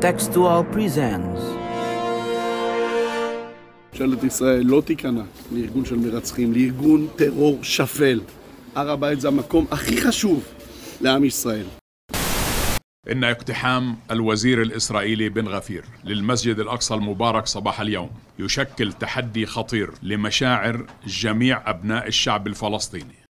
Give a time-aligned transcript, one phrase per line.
[0.00, 1.40] Contextual presents.
[3.92, 5.22] ממשלת ישראל לא תיכנע
[5.52, 8.20] לארגון של מרצחים, לארגון טרור שפל.
[8.74, 10.44] הר הבית זה המקום הכי חשוב
[11.00, 11.66] לעם ישראל.
[13.10, 20.86] إن اقتحام الوزير الإسرائيلي بن غفير للمسجد الأقصى المبارك صباح اليوم يشكل تحدي خطير لمشاعر
[21.06, 23.26] جميع أبناء الشعب الفلسطيني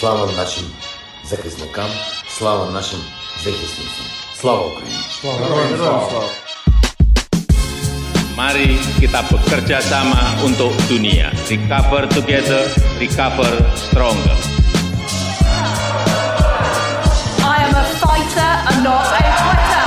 [0.00, 0.66] Слава нашим
[1.30, 1.90] захисникам,
[2.38, 2.98] слава нашим
[3.44, 4.06] захисницям.
[4.40, 4.98] Слава Україні!
[8.36, 11.28] Mari kita bekerja sama untuk dunia.
[11.52, 12.64] Recover together,
[12.96, 14.36] recover stronger.
[17.44, 19.86] I am a fighter and not a quitter.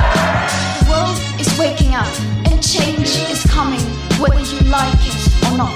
[0.77, 2.13] The world is waking up
[2.45, 3.81] and change is coming,
[4.21, 5.75] whether you like it or not.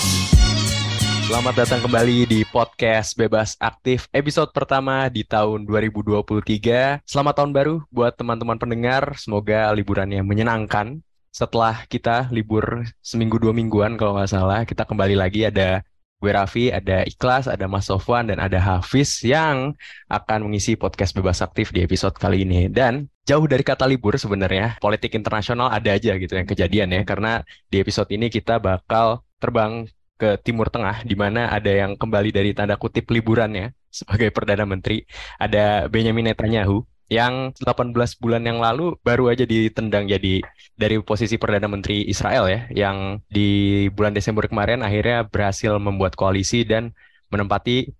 [1.25, 7.01] Selamat datang kembali di podcast Bebas Aktif episode pertama di tahun 2023.
[7.01, 9.17] Selamat tahun baru buat teman-teman pendengar.
[9.17, 11.01] Semoga liburannya menyenangkan.
[11.33, 15.81] Setelah kita libur seminggu dua mingguan kalau nggak salah, kita kembali lagi ada
[16.21, 19.73] gue Raffi, ada Ikhlas, ada Mas Sofwan, dan ada Hafiz yang
[20.13, 22.69] akan mengisi podcast Bebas Aktif di episode kali ini.
[22.69, 27.01] Dan jauh dari kata libur sebenarnya, politik internasional ada aja gitu yang kejadian ya.
[27.09, 27.41] Karena
[27.73, 32.51] di episode ini kita bakal terbang ke Timur Tengah, di mana ada yang kembali dari
[32.55, 35.07] tanda kutip liburannya sebagai Perdana Menteri.
[35.39, 40.41] Ada Benjamin Netanyahu yang 18 bulan yang lalu baru aja ditendang jadi
[40.75, 46.65] dari posisi Perdana Menteri Israel ya, yang di bulan Desember kemarin akhirnya berhasil membuat koalisi
[46.65, 46.95] dan
[47.29, 47.93] menempati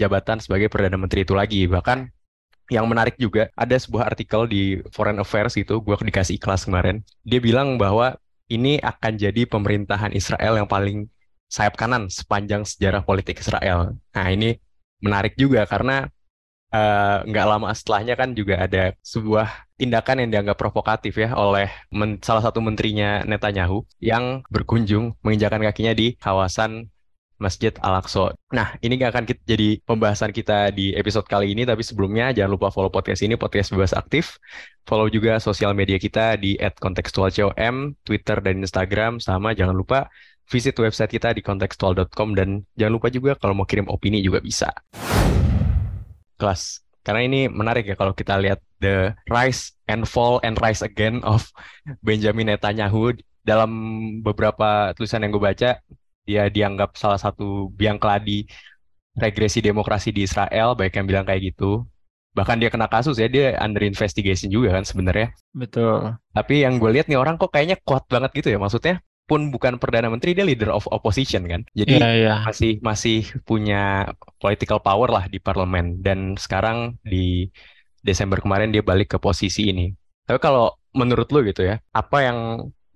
[0.00, 1.68] jabatan sebagai Perdana Menteri itu lagi.
[1.68, 2.10] Bahkan
[2.68, 7.00] yang menarik juga ada sebuah artikel di Foreign Affairs itu, gue dikasih kelas kemarin.
[7.24, 8.16] Dia bilang bahwa
[8.48, 11.08] ini akan jadi pemerintahan Israel yang paling
[11.48, 13.96] sayap kanan sepanjang sejarah politik Israel.
[14.12, 14.60] Nah ini
[15.00, 16.06] menarik juga karena
[16.72, 22.20] uh, nggak lama setelahnya kan juga ada sebuah tindakan yang dianggap provokatif ya oleh men
[22.20, 26.92] salah satu menterinya Netanyahu yang berkunjung menginjakan kakinya di kawasan
[27.38, 28.34] Masjid Al-Aqsa.
[28.50, 32.50] Nah, ini nggak akan kita, jadi pembahasan kita di episode kali ini, tapi sebelumnya jangan
[32.58, 34.42] lupa follow podcast ini, podcast bebas aktif.
[34.82, 40.10] Follow juga sosial media kita di @kontekstualcom, Twitter dan Instagram, sama jangan lupa
[40.48, 44.72] visit website kita di kontekstual.com dan jangan lupa juga kalau mau kirim opini juga bisa.
[46.40, 46.82] Kelas.
[47.04, 51.48] Karena ini menarik ya kalau kita lihat the rise and fall and rise again of
[52.06, 53.70] Benjamin Netanyahu dalam
[54.20, 55.70] beberapa tulisan yang gue baca
[56.28, 58.44] dia dianggap salah satu biang keladi
[59.16, 61.88] regresi demokrasi di Israel baik yang bilang kayak gitu
[62.36, 66.20] bahkan dia kena kasus ya dia under investigation juga kan sebenarnya Betul.
[66.36, 69.76] tapi yang gue lihat nih orang kok kayaknya kuat banget gitu ya maksudnya pun bukan
[69.76, 71.60] perdana menteri dia leader of opposition kan?
[71.76, 72.34] Jadi Iya, iya.
[72.48, 74.08] masih masih punya
[74.40, 76.00] political power lah di parlemen.
[76.00, 77.52] Dan sekarang di
[78.00, 79.92] Desember kemarin dia balik ke posisi ini.
[80.24, 82.38] Tapi kalau menurut lu gitu ya apa yang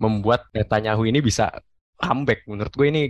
[0.00, 1.52] membuat Netanyahu ini bisa
[2.00, 2.48] comeback?
[2.48, 3.02] Menurut gue ini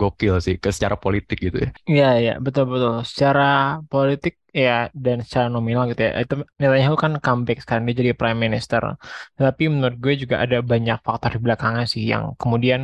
[0.00, 2.92] gokil sih ke secara politik gitu ya Iya, iya, betul-betul.
[3.10, 3.42] Secara
[3.90, 4.32] politik
[4.62, 4.70] ya
[5.04, 6.10] dan secara nominal gitu ya.
[6.24, 8.82] Itu Netanyahu kan comeback sekarang dia jadi prime minister.
[9.38, 12.80] Tapi menurut gue juga ada banyak faktor di belakangnya sih yang kemudian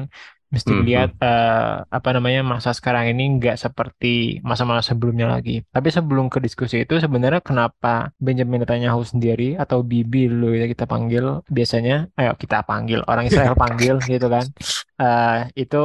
[0.54, 0.78] mesti Mhm.
[0.82, 4.06] dilihat eh, apa namanya masa sekarang ini nggak seperti
[4.48, 5.53] masa-masa sebelumnya lagi.
[5.75, 7.88] Tapi sebelum ke diskusi itu sebenarnya kenapa
[8.27, 11.25] Benjamin Netanyahu sendiri atau Bibi dulu ya kita panggil
[11.56, 14.44] biasanya, ayo kita panggil orang Israel panggil gitu kan.
[15.00, 15.32] Eh,
[15.62, 15.77] itu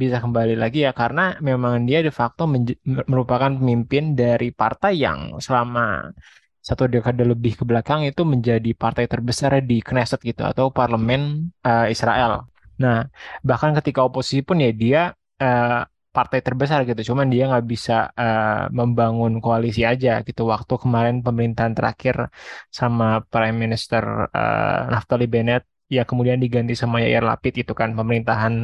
[0.00, 2.42] bisa kembali lagi ya karena memang dia de facto
[3.12, 6.08] merupakan pemimpin dari partai yang selama
[6.62, 11.86] satu dekade lebih ke belakang itu menjadi partai terbesar di Knesset gitu atau parlemen eh,
[11.94, 12.46] Israel.
[12.82, 12.96] Nah,
[13.48, 15.00] bahkan ketika oposisi pun ya dia
[15.42, 15.82] eh,
[16.16, 17.00] partai terbesar gitu.
[17.12, 20.42] Cuman dia nggak bisa eh, membangun koalisi aja gitu.
[20.52, 22.16] Waktu kemarin pemerintahan terakhir
[22.78, 25.62] sama Prime Minister eh, Naftali Bennett
[25.96, 28.54] ya kemudian diganti sama Yair Lapid itu kan pemerintahan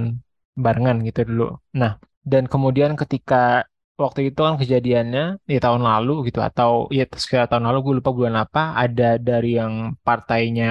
[0.64, 1.44] barengan gitu dulu.
[1.80, 1.92] Nah,
[2.30, 3.36] dan kemudian ketika
[4.02, 8.10] waktu itu kan kejadiannya di tahun lalu gitu atau ya sekitar tahun lalu gue lupa
[8.18, 9.74] bulan apa ada dari yang
[10.06, 10.66] partainya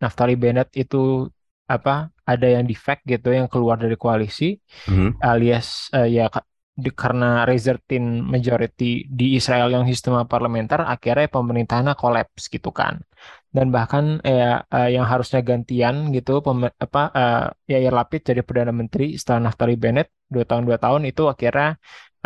[0.00, 1.28] Naftali Bennett itu
[1.70, 4.58] apa ada yang defect gitu yang keluar dari koalisi
[4.90, 5.20] Mhm.
[5.22, 6.24] alias eh, ya
[7.02, 8.04] karena resulting
[8.34, 8.84] majority
[9.18, 12.94] di Israel yang sistem parlementer akhirnya pemerintahannya kolaps gitu kan.
[13.56, 17.40] Dan bahkan ya eh, yang harusnya gantian gitu pem- apa eh,
[17.72, 21.66] Yair Lapid jadi perdana menteri setelah Naftali Bennett dua tahun dua tahun itu akhirnya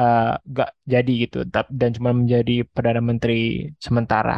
[0.01, 1.39] eh, gak jadi gitu.
[1.81, 3.35] Dan cuma menjadi perdana menteri
[3.87, 4.33] sementara.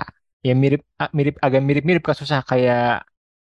[0.47, 3.03] Ya mirip ah, mirip agak mirip-mirip kasusnya kayak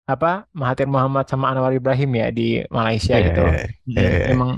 [0.03, 0.27] apa
[0.59, 2.43] Mahathir Muhammad sama Anwar Ibrahim ya di
[2.77, 3.39] Malaysia gitu.
[3.39, 4.15] Eh, Hmm, eh.
[4.31, 4.49] Emang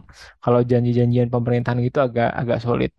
[0.43, 2.91] kalau janji-janjian pemerintahan gitu agak agak sulit.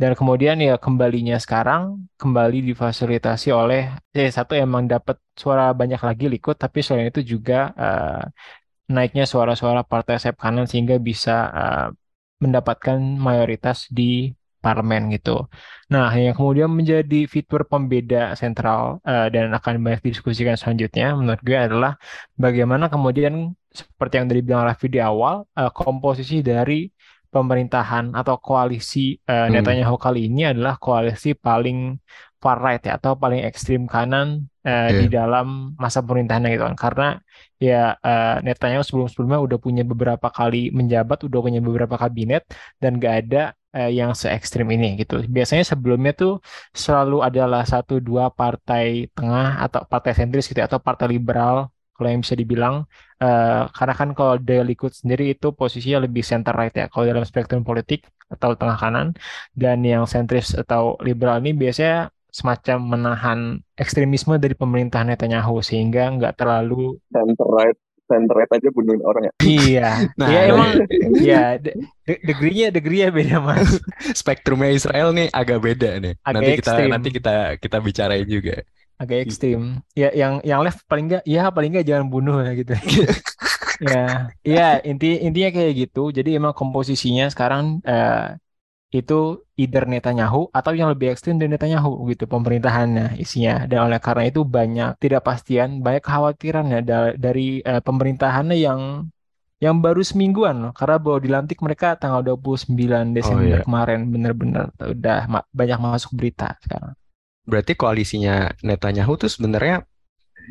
[0.00, 1.82] Dan kemudian ya kembalinya sekarang
[2.20, 3.80] kembali difasilitasi oleh
[4.16, 8.20] ya satu emang dapat suara banyak lagi Likud, tapi selain itu juga eh,
[8.94, 11.86] naiknya suara-suara partai sayap kanan sehingga bisa eh,
[12.42, 15.48] mendapatkan mayoritas di parlemen gitu.
[15.90, 21.58] Nah, yang kemudian menjadi fitur pembeda sentral eh, dan akan banyak didiskusikan selanjutnya menurut gue
[21.58, 21.96] adalah
[22.36, 26.86] bagaimana kemudian seperti yang tadi bilang Raffi di awal, eh, komposisi dari
[27.30, 29.54] pemerintahan atau koalisi Hmm.
[29.54, 31.94] Netanyahu kali ini adalah koalisi paling
[32.40, 36.76] far right ya atau paling ekstrim kanan eh, di dalam masa pemerintahannya gitu kan.
[36.76, 37.08] Karena
[37.60, 42.48] ya eh, Netanyahu sebelum-sebelumnya udah punya beberapa kali menjabat, udah punya beberapa kabinet
[42.82, 45.14] dan gak ada eh, yang se ekstrim ini gitu.
[45.36, 46.32] Biasanya sebelumnya tuh
[46.84, 48.84] selalu adalah satu dua partai
[49.16, 51.56] tengah atau partai sentris gitu ya, atau partai liberal
[51.94, 52.74] kalau yang bisa dibilang.
[53.20, 57.24] Eh, karena kan kalau The Likud sendiri itu posisinya lebih center right ya kalau dalam
[57.28, 58.00] spektrum politik
[58.32, 59.06] atau tengah kanan.
[59.52, 63.38] Dan yang sentris atau liberal ini biasanya semacam menahan
[63.74, 67.78] ekstremisme dari pemerintahan Netanyahu sehingga nggak terlalu center right
[68.10, 69.32] center right aja bunuhin orang ya.
[69.40, 69.90] Iya.
[70.18, 70.70] Nah, ya emang
[71.22, 73.78] ya de- de- degree-nya degree-nya beda mas.
[74.20, 76.18] Spektrumnya Israel nih agak beda nih.
[76.20, 76.90] Agak nanti kita ekstrim.
[76.90, 78.66] nanti kita kita bicarain juga.
[78.98, 79.80] agak ekstrim.
[79.94, 82.74] Ya yang yang left paling nggak ya paling nggak jangan bunuh ya gitu.
[83.80, 86.12] Ya ya inti intinya kayak gitu.
[86.12, 88.36] Jadi emang komposisinya sekarang eh,
[88.90, 89.14] itu
[89.62, 94.40] either Netanyahu atau yang lebih ekstrim dari Netanyahu gitu pemerintahannya isinya dan oleh karena itu
[94.56, 98.80] banyak tidak pastian banyak kekhawatiran ya da- dari eh, pemerintahannya yang
[99.64, 103.16] yang baru semingguan loh karena baru dilantik mereka tanggal 29 iya.
[103.16, 106.94] Desember kemarin bener-bener udah ma- banyak masuk berita sekarang
[107.50, 109.74] Berarti koalisinya Netanyahu tuh sebenarnya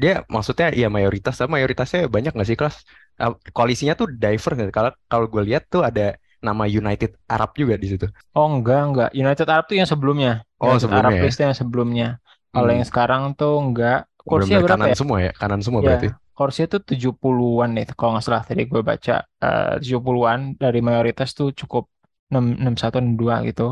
[0.02, 2.78] dia maksudnya ya mayoritas tapi mayoritasnya banyak nggak sih kelas?
[3.22, 4.72] Uh, Koalisinya tuh diverse nggak?
[4.78, 6.02] Kalau kalau gue lihat tuh ada
[6.48, 8.06] nama United Arab juga di situ.
[8.36, 11.30] Oh enggak enggak United Arab tuh yang sebelumnya Oh, United sebelumnya Arab ya?
[11.46, 12.06] yang sebelumnya
[12.54, 12.78] kalau Hmm.
[12.78, 13.96] yang sekarang tuh enggak
[14.28, 14.98] kursinya Benar-benar berapa kanan ya?
[15.00, 16.08] semua ya, kanan semua Ya, berarti.
[16.38, 19.14] kursinya tuh 70-an deh kalau nggak salah tadi gue baca
[19.46, 21.84] eh, 70-an dari mayoritas tuh cukup
[22.32, 23.64] 6 61 62 gitu.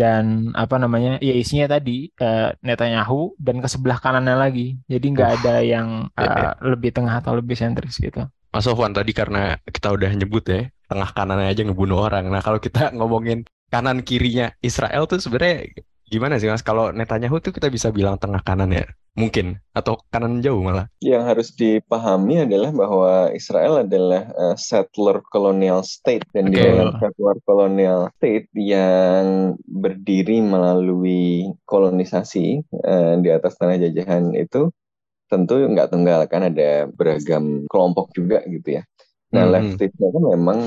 [0.00, 0.24] Dan
[0.62, 1.10] apa namanya?
[1.28, 3.16] Ya isinya tadi eh, Netanyahu
[3.46, 4.62] dan ke sebelah kanannya lagi.
[4.92, 5.88] Jadi nggak Uh, ada yang
[6.18, 6.46] ya, ya.
[6.46, 8.20] eh, lebih tengah atau lebih sentris gitu.
[8.52, 10.58] Mas Sofwan tadi karena kita udah nyebut ya,
[10.92, 12.28] tengah kanannya aja ngebunuh orang.
[12.28, 15.72] Nah, kalau kita ngomongin kanan kirinya Israel tuh sebenarnya
[16.12, 16.60] gimana sih Mas?
[16.60, 18.84] Kalau Netanyahu tuh kita bisa bilang tengah kanan ya?
[19.12, 20.88] Mungkin atau kanan jauh malah.
[21.04, 26.64] yang harus dipahami adalah bahwa Israel adalah uh, settler colonial state dan di Oke.
[26.64, 34.72] dalam settler colonial state yang berdiri melalui kolonisasi uh, di atas tanah jajahan itu
[35.28, 38.82] tentu nggak tunggal kan ada beragam kelompok juga gitu ya.
[39.32, 39.52] Nah Mhm.
[39.54, 40.58] leftisnya kan memang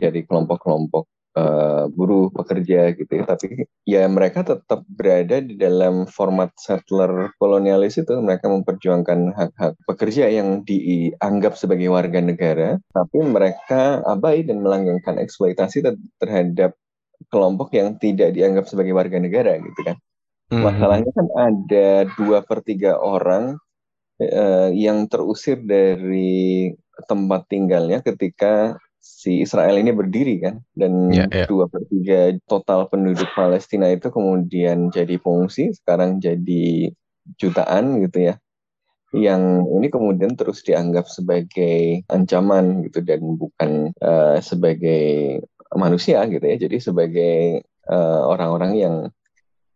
[0.00, 1.04] dari kelompok-kelompok
[1.36, 8.00] uh, buruh pekerja gitu ya, tapi ya mereka tetap berada di dalam format settler kolonialis
[8.00, 15.20] itu mereka memperjuangkan hak-hak pekerja yang dianggap sebagai warga negara tapi mereka abai dan melanggengkan
[15.20, 16.72] eksploitasi ter- terhadap
[17.32, 19.96] kelompok yang tidak dianggap sebagai warga negara gitu kan
[20.52, 20.62] Mhm.
[20.64, 23.56] masalahnya kan ada dua per tiga orang
[24.22, 26.70] eh, yang terusir dari
[27.10, 30.64] tempat tinggalnya ketika si Israel ini berdiri kan?
[30.72, 31.44] Dan Ya, ya.
[31.44, 36.92] dua per tiga total penduduk Palestina itu kemudian jadi pengungsi sekarang jadi
[37.36, 38.34] jutaan gitu ya.
[39.14, 39.42] Yang
[39.78, 45.04] ini kemudian terus dianggap sebagai ancaman gitu dan bukan eh, sebagai
[45.76, 46.56] manusia gitu ya.
[46.58, 48.96] Jadi sebagai eh, orang-orang yang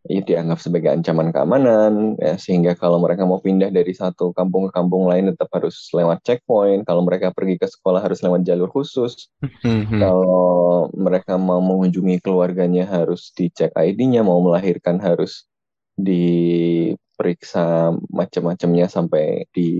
[0.08, 4.72] ya, dianggap sebagai ancaman keamanan ya, sehingga kalau mereka mau pindah dari satu kampung ke
[4.72, 9.28] kampung lain tetap harus lewat checkpoint kalau mereka pergi ke sekolah harus lewat jalur khusus
[9.62, 10.00] Mhm.
[10.00, 15.44] kalau mereka mau mengunjungi keluarganya harus dicek ID-nya mau melahirkan harus
[15.98, 19.70] diperiksa macam-macamnya sampai di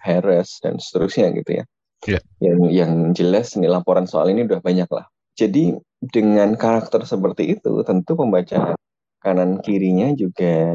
[0.00, 1.64] harass dan seterusnya gitu ya
[2.04, 2.20] Ya.
[2.36, 5.08] yang yang jelas nih laporan soal ini udah banyak lah
[5.40, 8.76] jadi dengan karakter seperti itu tentu pembacaan
[9.24, 10.68] kanan kirinya juga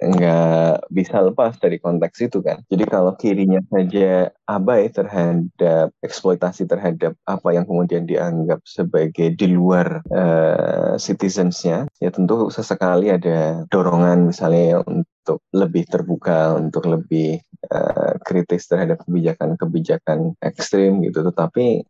[0.00, 2.64] nggak bisa lepas dari konteks itu kan.
[2.72, 10.00] Jadi kalau kirinya saja abai terhadap eksploitasi terhadap apa yang kemudian dianggap sebagai di luar
[10.08, 17.36] eh, citizens-nya, ya tentu sesekali ada dorongan misalnya untuk lebih terbuka, untuk lebih
[17.68, 21.20] eh, kritis terhadap kebijakan-kebijakan ekstrim gitu.
[21.28, 21.84] Tetapi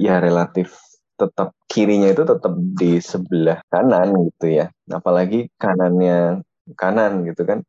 [0.00, 0.87] ya relatif
[1.18, 4.66] tetap kirinya itu tetap di sebelah kanan gitu ya.
[4.88, 6.46] Apalagi kanannya
[6.78, 7.60] kanan gitu kan.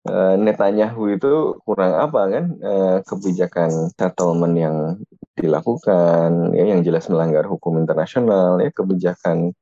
[0.00, 2.44] Uh, Netanyahu itu kurang apa kan?
[2.60, 4.76] Uh, kebijakan settlement yang
[5.40, 9.56] dilakukan ya yang jelas melanggar hukum internasional ya kebijakan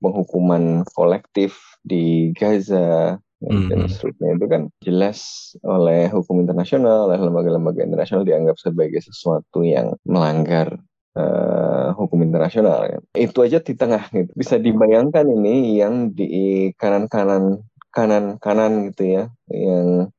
[0.00, 3.68] penghukuman kolektif di Gaza mm-hmm.
[3.68, 5.18] dan seterusnya itu kan jelas
[5.60, 10.80] oleh hukum internasional oleh lembaga-lembaga internasional dianggap sebagai sesuatu yang melanggar
[11.16, 12.98] uh, hukum internasional ya.
[13.16, 20.10] itu aja di tengah gitu bisa dibayangkan ini yang di kanan-kanan kanan-kanan gitu ya yang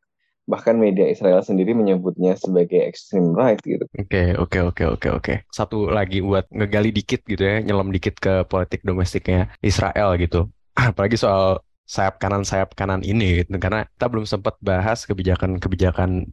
[0.50, 3.88] bahkan media Israel sendiri menyebutnya sebagai extreme right gitu.
[3.96, 5.34] Oke, okay, oke, okay, oke, okay, oke, oke.
[5.48, 10.52] Satu lagi buat ngegali dikit gitu ya, nyelam dikit ke politik domestiknya Israel gitu.
[10.76, 16.24] Apalagi soal sayap kanan sayap kanan ini gitu karena kita belum sempat bahas kebijakan-kebijakan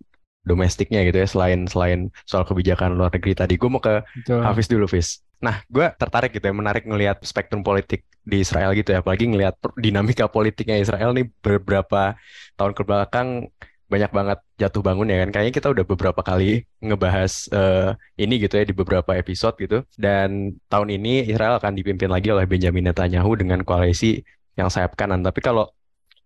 [0.49, 4.41] domestiknya gitu ya selain selain soal kebijakan luar negeri tadi gue mau ke Betul.
[4.41, 8.91] Hafiz dulu Hafiz nah gue tertarik gitu ya menarik ngelihat spektrum politik di Israel gitu
[8.91, 12.19] ya apalagi ngelihat dinamika politiknya Israel nih beberapa
[12.59, 13.47] tahun ke belakang
[13.89, 15.29] banyak banget jatuh bangun ya kan.
[15.33, 19.81] Kayaknya kita udah beberapa kali ngebahas uh, ini gitu ya di beberapa episode gitu.
[19.97, 24.21] Dan tahun ini Israel akan dipimpin lagi oleh Benjamin Netanyahu dengan koalisi
[24.61, 25.25] yang sayap kanan.
[25.25, 25.73] Tapi kalau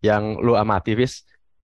[0.03, 1.23] yang lu amati, Vis,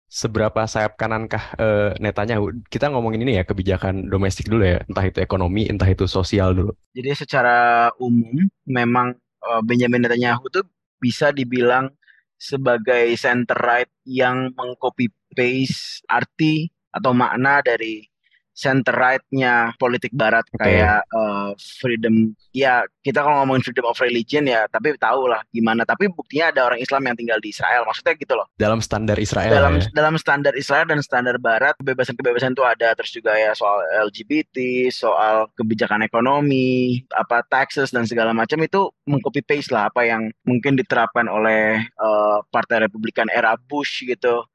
[0.09, 2.65] seberapa sayap kanankah uh, Netanyahu?
[2.71, 6.73] Kita ngomongin ini ya kebijakan domestik dulu ya, entah itu ekonomi, entah itu sosial dulu.
[6.95, 10.65] Jadi secara umum memang uh, Benjamin Netanyahu tuh
[11.03, 11.93] bisa dibilang
[12.39, 18.07] sebagai center right yang mengcopy paste arti atau makna dari
[18.55, 20.79] center right-nya politik barat okay.
[20.81, 22.33] kayak uh, freedom.
[22.55, 25.83] Ya kita kalau ngomongin freedom of religion ya tapi tahu lah gimana.
[25.83, 28.47] Tapi buktinya ada orang Islam yang tinggal di Israel maksudnya gitu loh.
[28.55, 29.91] Dalam standar Israel dalam ya?
[29.91, 32.95] dalam standar Israel dan standar barat kebebasan-kebebasan itu ada.
[32.95, 39.43] Terus juga ya soal LGBT soal kebijakan ekonomi apa taxes dan segala macam itu mengcopy
[39.43, 44.47] paste lah apa yang mungkin diterapkan oleh uh, partai Republikan era Bush gitu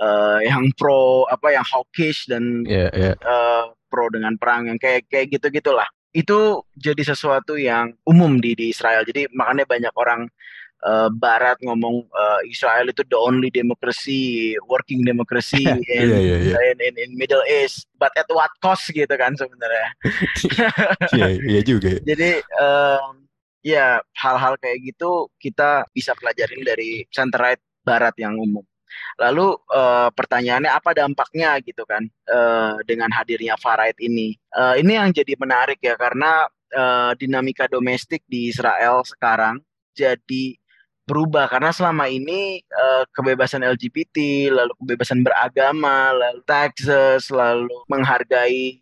[0.00, 3.16] uh, yang pro apa yang hawkish dan yeah, yeah.
[3.20, 8.52] Uh, pro dengan perang yang kayak kayak gitu gitulah itu jadi sesuatu yang umum di
[8.52, 9.00] di Israel.
[9.04, 10.28] Jadi makanya banyak orang
[10.84, 16.62] uh, Barat ngomong uh, Israel itu the only democracy working democracy in, yeah, yeah, yeah.
[16.72, 17.88] in, in in Middle East.
[17.96, 19.88] But at what cost gitu kan sebenarnya.
[21.12, 23.24] Iya iya juga jadi um,
[23.60, 28.62] ya hal-hal kayak gitu kita bisa pelajarin dari center right Barat yang umum
[29.20, 34.34] Lalu uh, pertanyaannya apa dampaknya gitu kan uh, dengan hadirnya Faraid ini?
[34.52, 39.60] Uh, ini yang jadi menarik ya karena uh, dinamika domestik di Israel sekarang
[39.92, 40.56] jadi
[41.02, 48.80] berubah karena selama ini uh, kebebasan LGBT, lalu kebebasan beragama, lalu taxes, lalu menghargai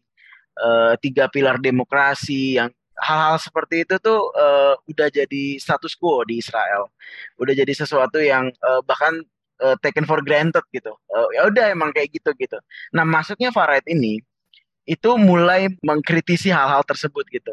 [0.60, 6.38] uh, tiga pilar demokrasi yang hal-hal seperti itu tuh uh, udah jadi status quo di
[6.44, 6.92] Israel,
[7.40, 9.24] udah jadi sesuatu yang uh, bahkan
[9.62, 10.92] uh, taken for granted gitu.
[11.12, 12.58] Uh, ya udah emang kayak gitu gitu.
[12.96, 14.20] Nah, masuknya Farid ini
[14.88, 17.52] itu mulai mengkritisi hal-hal tersebut gitu.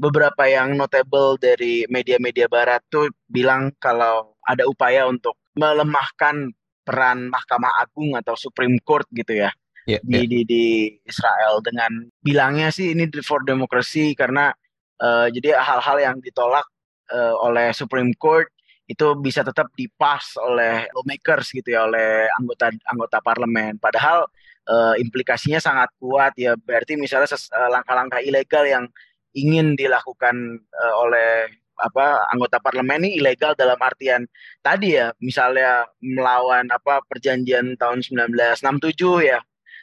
[0.00, 6.50] Beberapa yang notable dari media-media barat tuh bilang kalau ada upaya untuk melemahkan
[6.82, 9.54] peran Mahkamah Agung atau Supreme Court gitu ya.
[9.82, 10.26] Yeah, di, yeah.
[10.30, 10.64] di di
[11.02, 14.54] Israel dengan bilangnya sih ini for democracy karena
[15.02, 16.62] uh, jadi hal-hal yang ditolak
[17.10, 18.46] uh, oleh Supreme Court
[18.90, 23.78] itu bisa tetap dipas oleh lawmakers gitu ya oleh anggota anggota parlemen.
[23.78, 24.26] Padahal
[24.68, 26.58] uh, implikasinya sangat kuat ya.
[26.58, 28.84] Berarti misalnya uh, langkah-langkah ilegal yang
[29.32, 31.48] ingin dilakukan uh, oleh
[31.82, 34.28] apa anggota parlemen ini ilegal dalam artian
[34.60, 39.40] tadi ya misalnya melawan apa perjanjian tahun 1967 ya.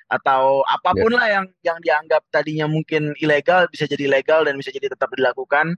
[0.10, 1.20] Atau apa pun yeah.
[1.22, 5.78] lah yang yang dianggap tadinya mungkin ilegal bisa jadi legal dan bisa jadi tetap dilakukan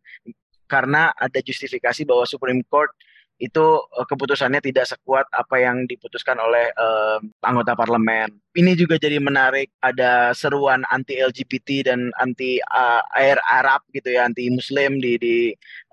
[0.71, 2.95] karena ada justifikasi bahwa Supreme Court
[3.41, 8.29] itu uh, keputusannya tidak sekuat apa yang diputuskan oleh uh, anggota parlemen.
[8.53, 14.29] Ini juga jadi menarik ada seruan anti LGBT dan anti uh, air Arab gitu ya,
[14.29, 15.38] anti Muslim di di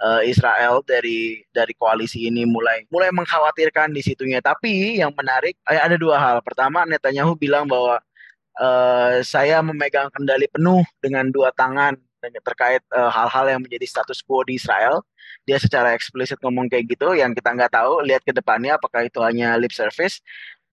[0.04, 4.44] uh, Israel dari dari koalisi ini mulai mulai mengkhawatirkan di situnya.
[4.44, 6.36] Tapi yang menarik ada dua hal.
[6.44, 7.96] Pertama Netanyahu bilang bahwa
[8.60, 14.42] uh, saya memegang kendali penuh dengan dua tangan terkait hal-hal uh, yang menjadi status quo
[14.42, 15.06] di Israel
[15.48, 19.24] dia secara eksplisit ngomong kayak gitu yang kita nggak tahu lihat ke depannya apakah itu
[19.24, 20.20] hanya lip service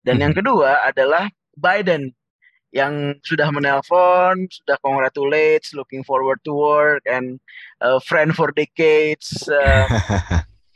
[0.04, 0.44] dan yang hmm.
[0.44, 2.12] kedua adalah Biden
[2.76, 7.40] yang sudah menelpon, sudah congratulates, looking forward to work, and
[7.80, 9.48] uh, friend for decades.
[9.48, 9.88] Uh,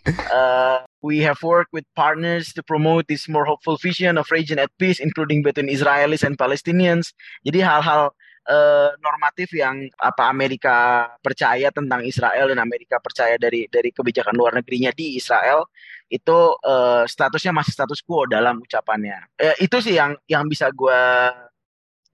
[0.31, 4.71] uh, we have worked with partners to promote this more hopeful vision of region at
[4.79, 7.11] peace, including between Israelis and Palestinians.
[7.43, 8.15] Jadi hal-hal
[8.49, 14.57] uh, normatif yang apa Amerika percaya tentang Israel dan Amerika percaya dari dari kebijakan luar
[14.57, 15.69] negerinya di Israel
[16.09, 19.29] itu uh, statusnya masih status quo dalam ucapannya.
[19.37, 21.01] Eh, itu sih yang yang bisa gue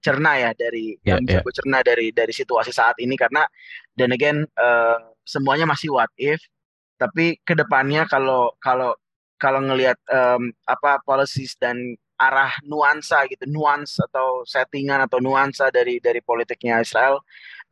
[0.04, 1.44] cerna ya dari yeah, yang bisa yeah.
[1.48, 3.42] gue cerna dari dari situasi saat ini karena
[3.96, 6.38] dan again uh, semuanya masih what if
[7.00, 8.94] tapi ke depannya kalau kalau
[9.36, 16.00] kalau ngelihat um, apa policies dan arah nuansa gitu, nuans atau settingan atau nuansa dari
[16.00, 17.20] dari politiknya Israel,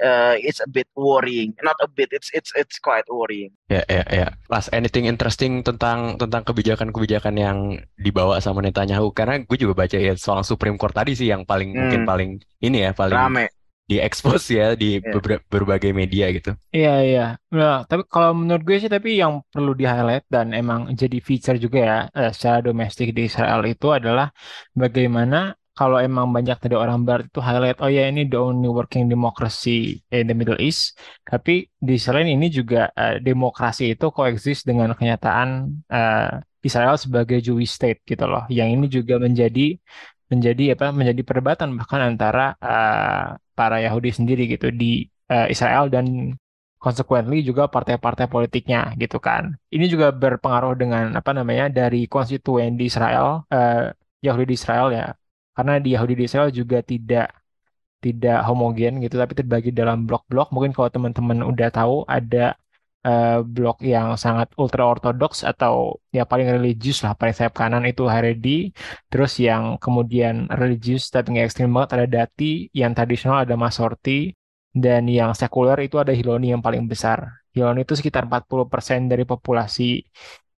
[0.00, 1.54] uh, it's a bit worrying.
[1.62, 3.54] Not a bit, it's it's it's quite worrying.
[3.70, 4.28] Ya ya ya.
[4.50, 7.58] Last anything interesting tentang tentang kebijakan-kebijakan yang
[7.98, 11.72] dibawa sama Netanyahu karena gue juga baca ya soal Supreme Court tadi sih yang paling
[11.72, 11.78] hmm.
[11.78, 12.30] mungkin paling
[12.64, 13.46] ini ya paling rame
[13.84, 15.40] diekspos ya di yeah.
[15.52, 16.56] berbagai media gitu.
[16.72, 17.26] Iya iya.
[17.52, 21.60] Nah, tapi kalau menurut gue sih tapi yang perlu di highlight dan emang jadi feature
[21.60, 24.32] juga ya eh, secara domestik di Israel itu adalah
[24.72, 29.10] bagaimana kalau emang banyak dari orang barat itu highlight oh ya ini the only working
[29.10, 30.94] democracy in the Middle East
[31.26, 35.48] tapi di selain ini juga uh, demokrasi itu coexist dengan kenyataan
[35.90, 39.76] uh, Israel sebagai Jewish state gitu loh yang ini juga menjadi
[40.32, 46.34] menjadi apa menjadi perdebatan bahkan antara uh, para Yahudi sendiri gitu di uh, Israel dan
[46.84, 49.56] consequently juga partai-partai politiknya gitu kan.
[49.72, 53.88] Ini juga berpengaruh dengan apa namanya dari konstituen di Israel uh,
[54.20, 55.06] Yahudi di Israel ya.
[55.56, 57.32] Karena di Yahudi di Israel juga tidak
[58.04, 60.52] tidak homogen gitu tapi terbagi dalam blok-blok.
[60.52, 62.52] Mungkin kalau teman-teman udah tahu ada
[63.06, 68.04] uh, blok yang sangat ultra ortodoks atau ya paling religius lah paling sayap kanan itu
[68.08, 68.72] Haredi
[69.12, 74.32] terus yang kemudian religius tapi nggak ekstrim banget ada Dati yang tradisional ada Masorti
[74.74, 80.02] dan yang sekuler itu ada Hiloni yang paling besar Hiloni itu sekitar 40% dari populasi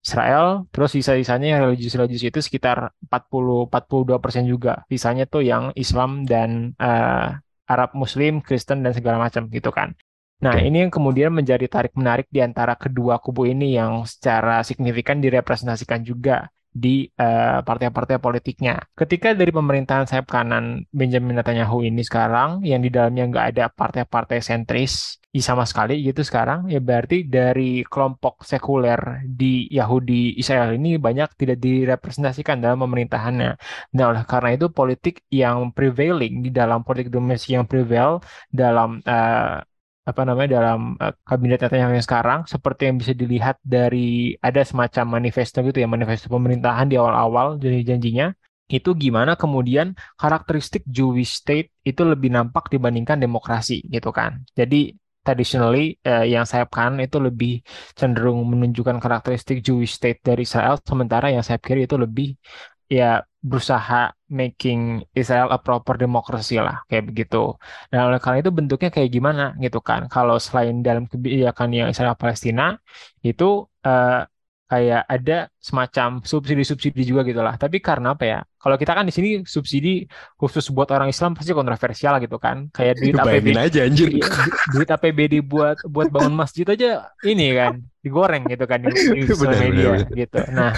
[0.07, 4.87] Israel, terus sisa-sisanya yang religius-religius itu sekitar 40 42% juga.
[4.87, 7.35] Sisanya tuh yang Islam dan uh,
[7.67, 9.99] Arab Muslim, Kristen dan segala macam gitu kan.
[10.37, 10.69] Nah, okay.
[10.69, 16.52] ini yang kemudian menjadi tarik-menarik di antara kedua kubu ini yang secara signifikan direpresentasikan juga
[16.76, 18.85] di eh, partai-partai politiknya.
[18.93, 24.45] Ketika dari pemerintahan sayap kanan Benjamin Netanyahu ini sekarang, yang di dalamnya nggak ada partai-partai
[24.45, 31.28] sentris sama sekali gitu sekarang, ya berarti dari kelompok sekuler di Yahudi Israel ini banyak
[31.37, 33.52] tidak direpresentasikan dalam pemerintahannya.
[33.97, 39.61] Nah, oleh karena itu politik yang prevailing di dalam politik domestik yang prevail dalam uh,
[40.06, 45.19] apa namanya dalam uh, kabinet Netanyahu yang sekarang seperti yang bisa dilihat dari ada semacam
[45.19, 48.30] manifesto gitu ya manifesto pemerintahan di awal-awal jadi janjinya
[48.66, 54.42] itu gimana kemudian karakteristik Jewish state itu lebih nampak dibandingkan demokrasi gitu kan.
[54.58, 54.90] Jadi
[55.23, 57.62] traditionally uh, yang sayap kanan itu lebih
[57.99, 62.38] cenderung menunjukkan karakteristik Jewish state dari Israel sementara yang sayap kiri itu lebih
[62.87, 67.55] ya berusaha making Israel a proper democracy lah kayak begitu.
[67.91, 70.11] Dan oleh karena itu bentuknya kayak gimana gitu kan.
[70.11, 72.75] Kalau selain dalam kebijakan yang Israel Palestina
[73.23, 73.45] itu
[73.87, 74.27] uh,
[74.67, 77.55] kayak ada semacam subsidi-subsidi juga gitu lah.
[77.55, 78.41] Tapi karena apa ya?
[78.59, 82.67] Kalau kita kan di sini subsidi khusus buat orang Islam pasti kontroversial gitu kan.
[82.75, 84.11] Kayak duit APBD aja anjir.
[84.11, 84.26] Iya,
[84.75, 89.55] duit APBD buat buat bangun masjid aja ini kan digoreng gitu kan di, di sosial
[89.71, 90.39] media gitu.
[90.50, 90.75] Nah,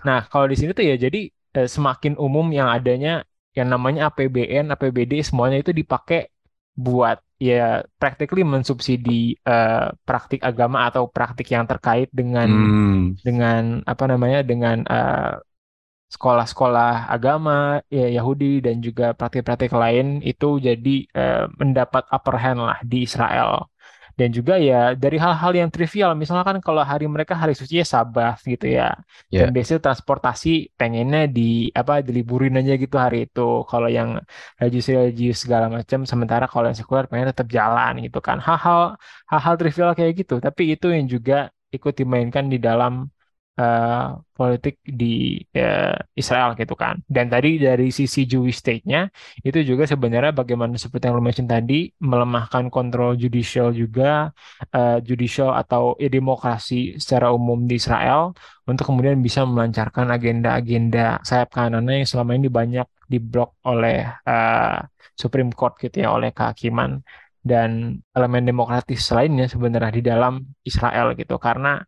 [0.00, 4.72] nah kalau di sini tuh ya jadi eh, semakin umum yang adanya yang namanya APBN,
[4.72, 6.28] APBD semuanya itu dipakai
[6.76, 13.20] buat ya practically mensubsidi uh, praktik agama atau praktik yang terkait dengan hmm.
[13.20, 15.36] dengan apa namanya dengan uh,
[16.06, 22.78] sekolah-sekolah agama ya Yahudi dan juga praktik-praktik lain itu jadi uh, mendapat upper hand lah
[22.80, 23.68] di Israel
[24.18, 28.40] dan juga ya dari hal-hal yang trivial misalkan kalau hari mereka hari suci ya sabat
[28.52, 28.96] gitu ya.
[29.28, 29.44] Yeah.
[29.44, 30.48] dan biasanya transportasi
[30.80, 33.40] pengennya di apa diliburin aja gitu hari itu.
[33.70, 34.08] Kalau yang
[34.60, 38.36] religius religius segala macam sementara kalau yang sekuler pengen tetap jalan gitu kan.
[38.46, 38.96] Hal-hal
[39.30, 40.34] hal-hal trivial kayak gitu.
[40.46, 41.34] Tapi itu yang juga
[41.76, 42.92] ikut dimainkan di dalam
[43.56, 47.00] uh, politik di uh, Israel gitu kan.
[47.08, 49.08] Dan tadi dari sisi Jewish state-nya
[49.40, 54.30] itu juga sebenarnya bagaimana seperti yang lo mention tadi melemahkan kontrol judicial juga
[54.76, 58.36] uh, judicial atau ya, demokrasi secara umum di Israel
[58.68, 64.82] untuk kemudian bisa melancarkan agenda-agenda sayap kanannya yang selama ini banyak diblok oleh uh,
[65.16, 67.00] Supreme Court gitu ya oleh kehakiman
[67.46, 71.78] dan elemen demokratis lainnya sebenarnya di dalam Israel gitu karena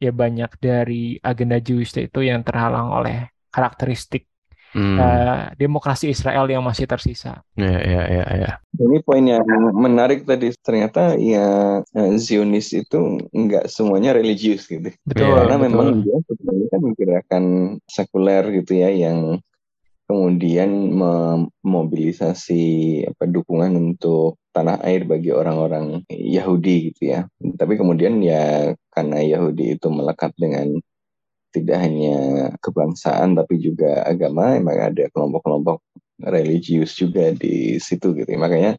[0.00, 4.24] ya banyak dari agenda Jewish itu yang terhalang oleh karakteristik
[4.72, 4.96] hmm.
[4.96, 7.44] uh, demokrasi Israel yang masih tersisa.
[7.58, 8.50] Ya, ya, ya, ya.
[8.80, 9.44] Ini poin yang
[9.76, 14.88] menarik tadi ternyata ya eh, Zionis itu nggak semuanya religius gitu.
[15.04, 15.36] Betul.
[15.36, 15.66] Karena betul.
[15.68, 17.44] memang dia sebenarnya kan gerakan
[17.84, 19.36] sekuler gitu ya yang
[20.10, 22.64] kemudian memobilisasi
[23.06, 27.20] apa dukungan untuk tanah air bagi orang-orang Yahudi gitu ya.
[27.38, 30.78] Tapi kemudian ya karena Yahudi itu melekat dengan
[31.50, 32.18] tidak hanya
[32.62, 35.82] kebangsaan tapi juga agama emang ada kelompok-kelompok
[36.22, 38.78] religius juga di situ gitu makanya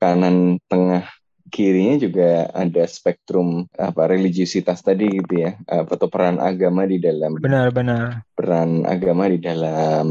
[0.00, 1.04] kanan tengah
[1.52, 8.26] kirinya juga ada spektrum apa religiusitas tadi gitu ya atau peran agama di dalam benar-benar
[8.34, 10.06] peran agama di dalam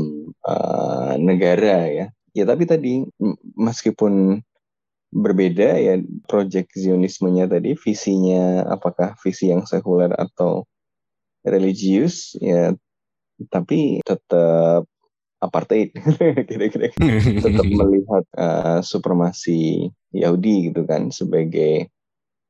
[0.46, 2.08] uh, negara ya.
[2.36, 3.00] Ya tapi tadi
[3.56, 4.44] meskipun
[5.16, 5.96] berbeda ya
[6.28, 10.68] proyek Zionismenya tadi visinya apakah visi yang sekuler atau
[11.48, 12.76] religius ya
[13.48, 14.84] tapi tetap
[15.44, 15.94] apartheid
[16.50, 16.92] kira-kira.
[17.40, 21.92] Tetap melihat uh, supremasi Yahudi gitu kan sebagai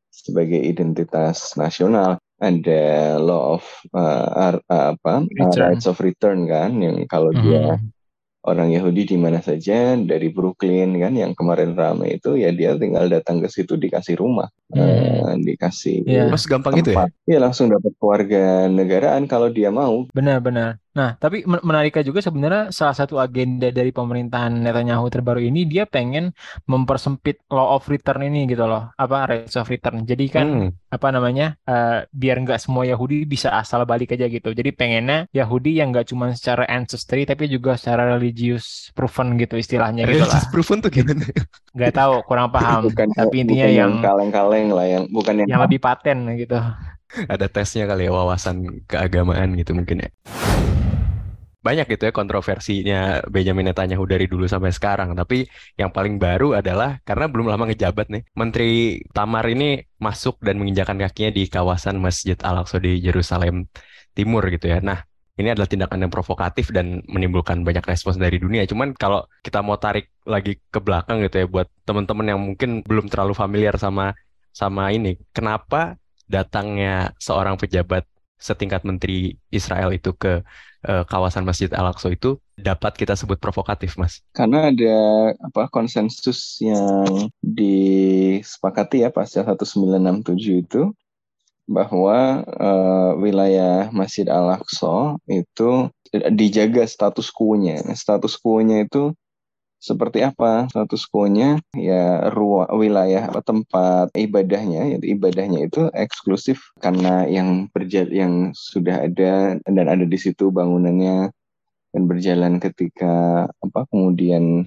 [0.10, 2.18] sebagai identitas nasional.
[2.36, 3.64] Ada law of
[3.96, 7.46] uh, apa uh, rights of return kan yang kalau mm -hmm.
[7.48, 7.64] dia
[8.46, 13.10] orang Yahudi di mana saja dari Brooklyn kan yang kemarin ramai itu ya dia tinggal
[13.10, 14.80] datang ke situ dikasih rumah hmm.
[14.80, 16.30] uh, dikasih yeah.
[16.30, 16.86] mas gampang tempat.
[16.86, 22.24] itu ya Iya langsung dapat keluarga negaraan kalau dia mau benar-benar Nah, tapi menariknya juga
[22.24, 26.32] sebenarnya salah satu agenda dari pemerintahan Netanyahu terbaru ini dia pengen
[26.72, 30.08] mempersempit law of return ini gitu loh, apa rights of return.
[30.08, 30.70] Jadi kan hmm.
[30.96, 34.56] apa namanya uh, biar nggak semua Yahudi bisa asal balik aja gitu.
[34.56, 40.08] Jadi pengennya Yahudi yang nggak cuma secara ancestry tapi juga secara religious proven gitu istilahnya
[40.08, 40.48] gitu lah.
[40.48, 41.28] proven tuh gimana?
[41.76, 42.82] Nggak tahu, kurang paham.
[42.88, 46.56] bukan, tapi intinya bukan yang kaleng-kaleng lah, yang bukan yang, yang lebih paten gitu.
[47.28, 50.10] Ada tesnya kali ya wawasan keagamaan gitu mungkin ya
[51.66, 55.18] banyak gitu ya kontroversinya Benjamin Netanyahu dari dulu sampai sekarang.
[55.18, 55.50] Tapi
[55.82, 61.02] yang paling baru adalah karena belum lama ngejabat nih, Menteri Tamar ini masuk dan menginjakan
[61.02, 63.66] kakinya di kawasan Masjid Al-Aqsa di Yerusalem
[64.14, 64.78] Timur gitu ya.
[64.80, 65.02] Nah,
[65.36, 68.64] ini adalah tindakan yang provokatif dan menimbulkan banyak respons dari dunia.
[68.70, 73.12] Cuman kalau kita mau tarik lagi ke belakang gitu ya buat teman-teman yang mungkin belum
[73.12, 74.16] terlalu familiar sama
[74.56, 76.00] sama ini, kenapa
[76.32, 80.44] datangnya seorang pejabat setingkat menteri Israel itu ke
[80.86, 84.22] uh, kawasan Masjid Al-Aqsa itu dapat kita sebut provokatif, Mas?
[84.36, 84.96] Karena ada
[85.40, 90.92] apa konsensus yang disepakati ya pasca 1967 itu
[91.66, 97.82] bahwa uh, wilayah Masjid Al-Aqsa itu dijaga status quo-nya.
[97.98, 99.12] Status quo-nya itu
[99.86, 101.62] seperti apa status quo-nya?
[101.78, 109.06] Ya ruang wilayah atau tempat ibadahnya yaitu ibadahnya itu eksklusif karena yang berjalan yang sudah
[109.06, 111.30] ada dan ada di situ bangunannya
[111.94, 114.66] dan berjalan ketika apa kemudian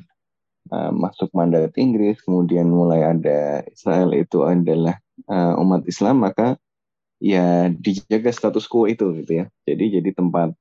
[0.71, 6.55] uh, masuk mandat Inggris kemudian mulai ada Israel itu adalah uh, umat Islam maka
[7.19, 9.47] ya dijaga status quo itu gitu ya.
[9.67, 10.55] Jadi jadi tempat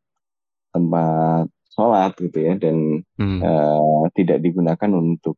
[0.74, 1.46] tempat
[1.78, 3.40] sholat gitu ya dan hmm.
[3.46, 5.38] uh, tidak digunakan untuk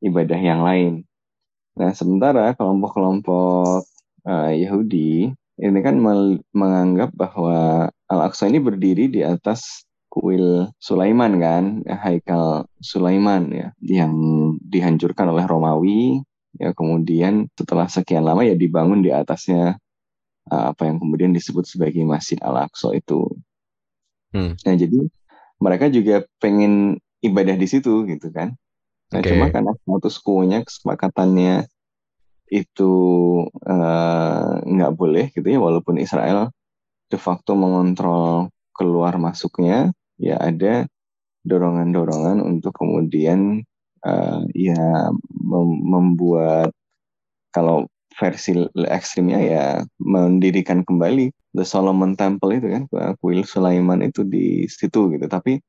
[0.00, 1.04] ibadah yang lain.
[1.76, 3.84] Nah sementara kelompok-kelompok
[4.24, 5.28] uh, Yahudi
[5.60, 6.00] ini kan
[6.56, 14.12] menganggap bahwa Al-Aqsa ini berdiri di atas kuil Sulaiman kan, Haikal Sulaiman ya, yang
[14.60, 16.20] dihancurkan oleh Romawi,
[16.56, 19.80] ya kemudian setelah sekian lama ya dibangun di atasnya
[20.52, 23.24] uh, apa yang kemudian disebut sebagai Masjid Al-Aqsa itu.
[24.32, 24.56] Hmm.
[24.64, 24.98] Nah jadi
[25.62, 28.58] mereka juga pengen ibadah di situ gitu kan.
[29.14, 29.38] Nah okay.
[29.38, 31.70] cuma karena status quo-nya kesepakatannya
[32.52, 32.92] itu
[33.64, 36.52] eh, nggak uh, boleh gitu ya walaupun Israel
[37.08, 39.88] de facto mengontrol keluar masuknya
[40.20, 40.84] ya ada
[41.48, 43.64] dorongan-dorongan untuk kemudian
[44.04, 46.72] uh, ya mem membuat
[47.52, 48.56] kalau versi
[48.88, 49.64] ekstrimnya ya
[50.00, 52.84] mendirikan kembali The Solomon Temple itu kan
[53.20, 55.60] kuil Sulaiman itu di situ gitu tapi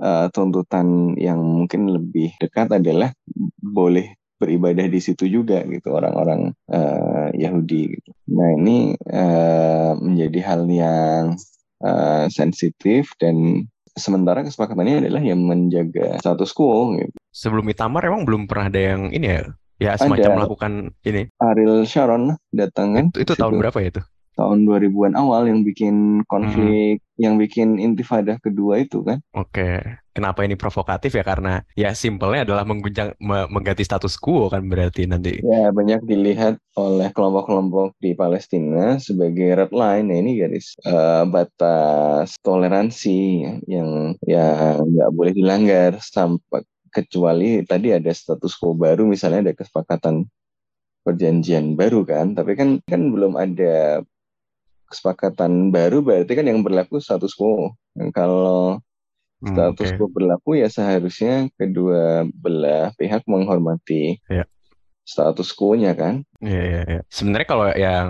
[0.00, 3.12] uh, tuntutan yang mungkin lebih dekat adalah
[3.60, 8.10] boleh beribadah di situ juga gitu orang-orang uh, Yahudi gitu.
[8.32, 11.36] Nah ini uh, menjadi hal yang
[11.84, 13.68] uh, sensitif dan
[14.00, 17.12] sementara kesepakatannya adalah yang menjaga status quo gitu.
[17.36, 19.44] Sebelum Itamar emang belum pernah ada yang ini ya
[19.80, 20.72] ya semacam ada melakukan
[21.08, 21.32] ini.
[21.40, 23.04] Ariel Sharon datang kan.
[23.10, 24.02] Itu, itu tahun berapa ya itu?
[24.40, 27.20] tahun 2000-an awal yang bikin konflik, hmm.
[27.20, 29.20] yang bikin intifadah kedua itu kan.
[29.36, 31.20] Oke, kenapa ini provokatif ya?
[31.20, 35.44] Karena ya simpelnya adalah mengguncang, mengganti status quo kan berarti nanti.
[35.44, 40.08] Ya banyak dilihat oleh kelompok-kelompok di Palestina sebagai red line.
[40.08, 48.10] Nah ini garis uh, batas toleransi yang ya nggak boleh dilanggar sampai kecuali tadi ada
[48.10, 50.26] status quo baru misalnya ada kesepakatan
[51.00, 54.04] perjanjian baru kan tapi kan kan belum ada
[54.90, 57.78] kesepakatan baru berarti kan yang berlaku status quo.
[58.10, 58.82] Kalau
[59.40, 60.02] hmm, status hmm, okay.
[60.02, 64.44] quo berlaku ya seharusnya kedua belah pihak menghormati yeah.
[65.06, 66.26] status quo-nya kan.
[66.42, 67.02] Iya, yeah, yeah, yeah.
[67.06, 68.06] Sebenarnya kalau yang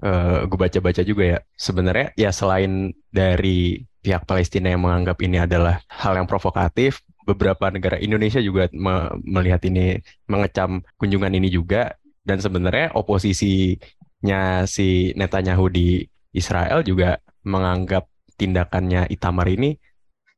[0.00, 5.84] uh, gue baca-baca juga ya sebenarnya ya selain dari pihak Palestina yang menganggap ini adalah
[5.86, 12.38] hal yang provokatif beberapa negara Indonesia juga me melihat ini mengecam kunjungan ini juga dan
[12.38, 18.06] sebenarnya oposisinya si Netanyahu di Israel juga menganggap
[18.38, 19.76] tindakannya Itamar ini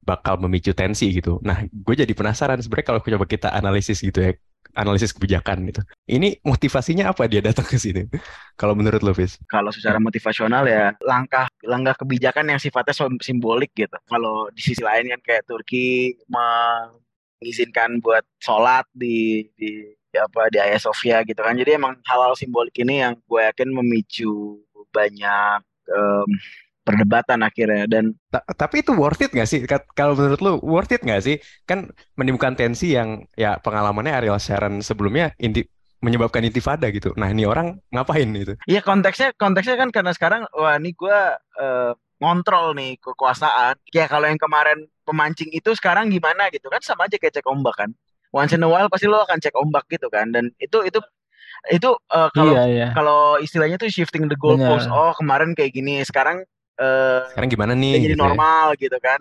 [0.04, 1.40] bakal memicu tensi gitu.
[1.40, 4.32] Nah, gue jadi penasaran sebenarnya kalau coba kita analisis gitu ya,
[4.74, 5.80] analisis kebijakan gitu.
[6.10, 8.06] Ini motivasinya apa dia datang ke sini?
[8.60, 9.38] kalau menurut lo, Fis?
[9.50, 13.96] Kalau secara motivasional ya langkah langkah kebijakan yang sifatnya simbolik gitu.
[14.06, 19.82] Kalau di sisi lain kan kayak Turki mengizinkan buat sholat di di
[20.14, 21.58] apa di Hagia Sophia gitu kan.
[21.58, 24.62] Jadi emang hal-hal simbolik ini yang gue yakin memicu
[24.94, 25.60] banyak
[25.90, 26.28] um,
[26.84, 27.88] perdebatan akhirnya.
[27.88, 29.64] Dan Ta tapi itu worth it nggak sih?
[29.96, 31.36] Kalau menurut lu worth it nggak sih?
[31.64, 35.64] Kan menimbulkan tensi yang ya pengalamannya Ariel Sharon sebelumnya inti
[36.04, 37.16] menyebabkan intifada gitu.
[37.16, 41.18] Nah ini orang ngapain itu Iya konteksnya konteksnya kan karena sekarang wah ini gue
[41.58, 43.80] uh, ngontrol nih kekuasaan.
[43.90, 46.68] Ya kalau yang kemarin pemancing itu sekarang gimana gitu?
[46.68, 47.90] Kan sama aja kayak cek ombak kan.
[48.36, 50.28] Once in a while pasti lo akan cek ombak gitu kan.
[50.28, 51.00] Dan itu itu
[51.72, 52.88] itu uh, kalau iya, iya.
[52.92, 56.44] kalau istilahnya tuh shifting the goalpost oh kemarin kayak gini sekarang
[56.80, 58.22] uh, sekarang gimana nih jadi gitu ya?
[58.24, 58.80] normal ya?
[58.88, 59.20] gitu kan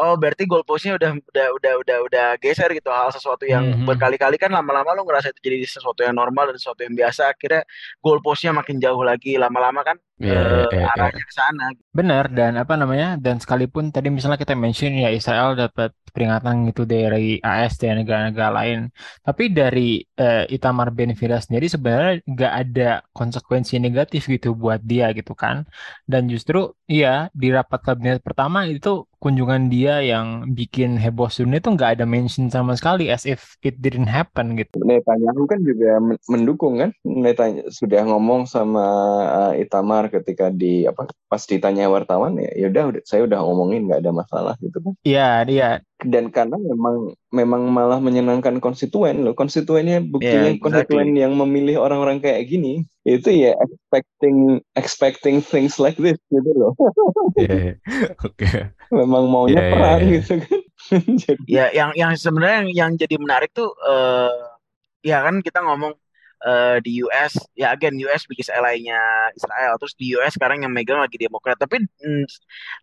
[0.00, 3.86] oh berarti goalpostnya udah udah udah udah udah geser gitu hal sesuatu yang mm -hmm.
[3.90, 7.66] berkali-kali kan lama-lama lo ngerasa itu jadi sesuatu yang normal dan sesuatu yang biasa akhirnya
[7.98, 11.64] goalpostnya makin jauh lagi lama-lama kan yeah, uh, yeah, yeah, arahnya ke sana.
[11.90, 16.84] Benar dan apa namanya dan sekalipun tadi misalnya kita mention ya Israel dapat peringatan gitu
[16.84, 18.90] dari AS dan negara-negara lain.
[19.24, 25.32] Tapi dari uh, Itamar Ben sendiri sebenarnya nggak ada konsekuensi negatif gitu buat dia gitu
[25.32, 25.64] kan.
[26.04, 31.70] Dan justru iya di rapat kabinet pertama itu kunjungan dia yang bikin heboh dunia itu
[31.76, 34.80] nggak ada mention sama sekali as if it didn't happen gitu.
[34.80, 36.90] Netanyahu kan juga mendukung kan?
[37.04, 38.84] Netanyahu sudah ngomong sama
[39.28, 44.02] uh, Itamar ketika di apa pas ditanya wartawan ya ya udah saya udah ngomongin nggak
[44.02, 44.92] ada masalah gitu kan.
[45.06, 45.70] Iya iya
[46.04, 50.64] dan karena memang memang malah menyenangkan konstituen loh konstituennya buktinya yeah, exactly.
[50.64, 56.72] konstituen yang memilih orang-orang kayak gini itu ya expecting expecting things like this gitu loh
[57.36, 57.76] yeah,
[58.24, 58.72] oke okay.
[58.88, 60.60] memang maunya yeah, perang yeah, gitu kan
[61.22, 61.42] jadi...
[61.44, 64.56] ya yang yang sebenarnya yang, yang jadi menarik tuh uh,
[65.04, 65.92] ya kan kita ngomong
[66.44, 68.98] uh, di US ya again US biggest ally-nya
[69.36, 72.24] Israel terus di US sekarang yang megang lagi Demokrat tapi mm,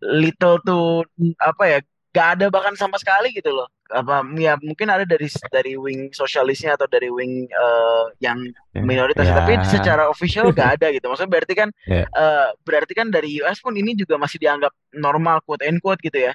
[0.03, 1.05] little tuh
[1.41, 1.79] apa ya
[2.15, 6.75] gak ada bahkan sama sekali gitu loh apa ya mungkin ada dari dari wing sosialisnya
[6.75, 8.41] atau dari wing uh, yang
[8.75, 9.37] ya, minoritas yeah.
[9.37, 11.95] tapi secara official gak ada gitu maksudnya berarti kan yeah.
[11.97, 12.05] Ya.
[12.13, 16.29] uh, berarti kan dari US pun ini juga masih dianggap normal quote and quote gitu
[16.29, 16.33] ya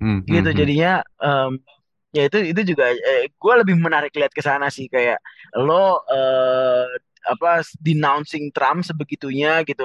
[0.00, 1.60] mm, gitu mm, jadinya um,
[2.10, 5.22] ya itu itu juga eh, gue lebih menarik lihat ke sana sih kayak
[5.54, 6.86] lo uh,
[7.28, 9.84] apa denouncing Trump sebegitunya gitu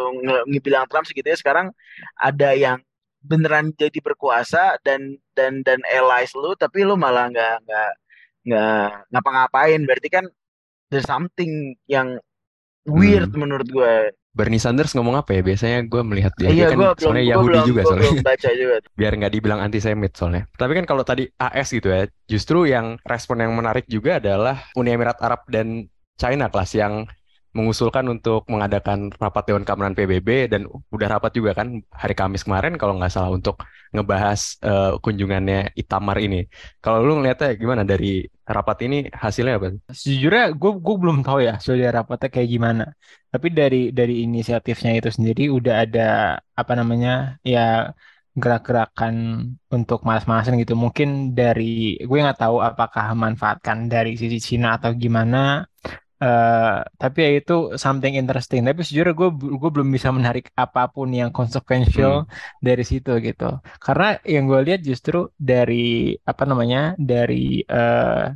[0.50, 1.70] ngebilang Trump segitunya sekarang
[2.18, 2.82] ada yang
[3.26, 7.92] beneran jadi berkuasa dan dan dan allies lu tapi lu malah nggak nggak
[8.46, 10.26] nggak ngapa-ngapain berarti kan
[10.94, 12.22] there's something yang
[12.86, 13.42] weird hmm.
[13.42, 15.42] menurut gue Bernie Sanders ngomong apa ya?
[15.42, 18.04] Biasanya gue melihat dia, iya, dia kan gua soalnya belum, Yahudi juga gua soalnya.
[18.04, 18.76] Belum baca juga.
[19.00, 20.44] Biar nggak dibilang antisemit soalnya.
[20.60, 24.92] Tapi kan kalau tadi AS gitu ya, justru yang respon yang menarik juga adalah Uni
[24.92, 25.88] Emirat Arab dan
[26.20, 27.08] China kelas yang
[27.56, 32.76] mengusulkan untuk mengadakan rapat Dewan Keamanan PBB dan udah rapat juga kan hari Kamis kemarin
[32.76, 33.64] kalau nggak salah untuk
[33.96, 36.44] ngebahas uh, kunjungannya Itamar ini.
[36.84, 39.72] Kalau lu ngeliatnya gimana dari rapat ini hasilnya apa?
[39.88, 42.84] Sejujurnya gue gue belum tahu ya soal rapatnya kayak gimana.
[43.32, 46.10] Tapi dari dari inisiatifnya itu sendiri udah ada
[46.60, 47.96] apa namanya ya
[48.36, 49.16] gerak-gerakan
[49.72, 50.76] untuk malas-malasan gitu.
[50.76, 55.64] Mungkin dari gue nggak tahu apakah memanfaatkan dari sisi Cina atau gimana
[56.16, 58.64] Uh, tapi ya itu something interesting.
[58.64, 62.32] Tapi sejujurnya gue gue belum bisa menarik apa pun yang konsekuensial hmm.
[62.64, 63.60] dari situ gitu.
[63.84, 68.36] Karena yang gue lihat justru dari apa namanya dari negara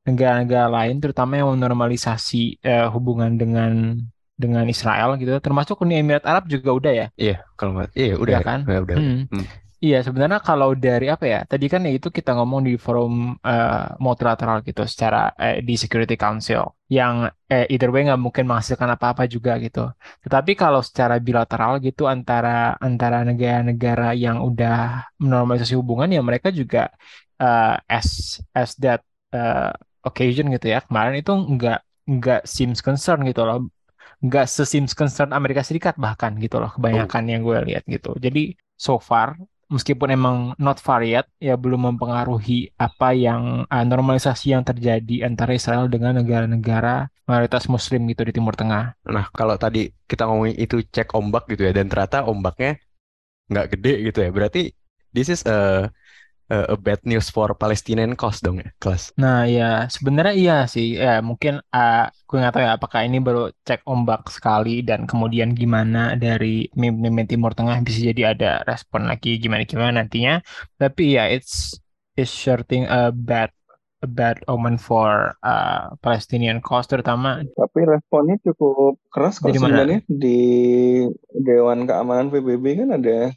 [0.00, 4.00] negara-negara lain, terutama yang menormalisasi uh, hubungan dengan
[4.32, 7.06] dengan Israel gitu, termasuk Uni Emirat Arab juga udah ya.
[7.20, 8.60] Iya, kalau nggak, iya udah, udah kan.
[8.64, 8.96] Ya, udah.
[8.96, 9.20] Hmm.
[9.28, 9.46] Hmm.
[9.80, 11.40] Iya, sebenarnya kalau dari apa ya?
[11.48, 16.20] Tadi kan ya itu kita ngomong di forum uh, multilateral gitu, secara uh, di Security
[16.20, 19.88] Council, yang eh, either way nggak mungkin menghasilkan apa-apa juga gitu.
[20.20, 26.92] Tetapi kalau secara bilateral gitu antara antara negara-negara yang udah menormalisasi hubungan, ya mereka juga
[27.40, 29.00] uh, as as that
[29.32, 29.72] uh,
[30.04, 30.84] occasion gitu ya.
[30.84, 33.72] Kemarin itu nggak nggak seems concern gitu loh
[34.20, 37.30] nggak seseems concern Amerika Serikat bahkan gitu loh kebanyakan oh.
[37.32, 42.74] yang gue lihat gitu jadi so far meskipun emang not far yet, ya belum mempengaruhi
[42.74, 48.58] apa yang uh, normalisasi yang terjadi antara Israel dengan negara-negara mayoritas Muslim gitu di Timur
[48.58, 48.98] Tengah.
[49.06, 52.82] Nah, kalau tadi kita ngomongin itu cek ombak gitu ya, dan ternyata ombaknya
[53.46, 54.74] nggak gede gitu ya, berarti
[55.14, 55.86] this is a
[56.50, 59.14] a bad news for Palestinian cause dong ya, kelas.
[59.14, 63.54] Nah ya sebenarnya iya sih ya mungkin uh, gue nggak tahu ya apakah ini baru
[63.62, 69.38] cek ombak sekali dan kemudian gimana dari meme Timur Tengah bisa jadi ada respon lagi
[69.38, 70.42] gimana gimana nantinya.
[70.74, 71.78] Tapi ya it's
[72.18, 73.54] it's sure thing a bad
[74.02, 77.44] a bad omen for uh, Palestinian cause terutama.
[77.46, 80.40] Tapi responnya cukup keras kok sebenarnya di
[81.30, 83.30] Dewan Keamanan PBB kan ada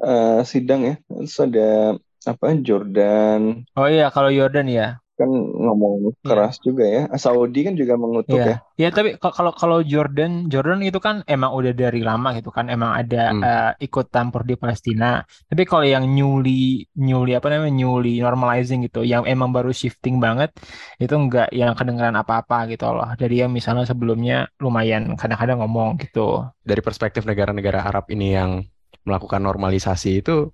[0.00, 3.64] uh, sidang ya, terus ada apa Jordan.
[3.78, 5.00] Oh iya, kalau Jordan ya.
[5.20, 6.12] Kan ngomong iya.
[6.24, 6.64] keras yeah.
[6.64, 7.02] juga ya.
[7.20, 8.56] Saudi kan juga mengutuk yeah.
[8.80, 8.88] ya.
[8.88, 12.96] Iya, tapi kalau kalau Jordan, Jordan itu kan emang udah dari lama gitu kan, emang
[12.96, 13.42] ada hmm.
[13.44, 15.20] uh, ikut campur di Palestina.
[15.44, 20.56] Tapi kalau yang newly newly apa namanya newly normalizing gitu, yang emang baru shifting banget,
[20.96, 23.12] itu enggak yang kedengeran apa-apa gitu loh.
[23.12, 26.48] Dari yang misalnya sebelumnya lumayan kadang-kadang ngomong gitu.
[26.64, 28.64] Dari perspektif negara-negara Arab ini yang
[29.04, 30.48] melakukan normalisasi itu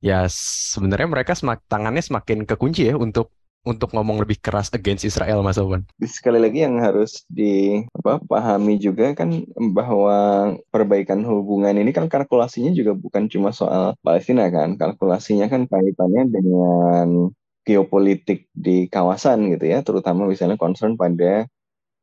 [0.00, 5.44] ya sebenarnya mereka semak, tangannya semakin kekunci ya untuk untuk ngomong lebih keras against Israel
[5.44, 5.84] Mas Owen.
[6.00, 9.44] Sekali lagi yang harus dipahami juga kan
[9.76, 10.16] bahwa
[10.72, 14.80] perbaikan hubungan ini kan kalkulasinya juga bukan cuma soal Palestina kan.
[14.80, 17.08] Kalkulasinya kan kaitannya dengan
[17.68, 21.44] geopolitik di kawasan gitu ya, terutama misalnya concern pada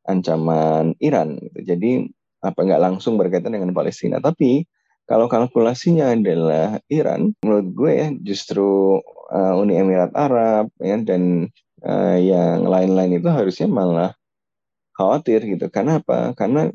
[0.06, 1.42] ancaman Iran.
[1.42, 1.58] Gitu.
[1.74, 1.90] Jadi
[2.38, 4.62] apa nggak langsung berkaitan dengan Palestina, tapi
[5.08, 9.00] kalau kalkulasinya adalah Iran, menurut gue ya justru
[9.32, 11.48] uh, Uni Emirat Arab ya dan
[11.80, 14.12] uh, yang lain-lain itu harusnya malah
[14.92, 15.72] khawatir gitu.
[15.72, 16.36] Karena apa?
[16.36, 16.68] Karena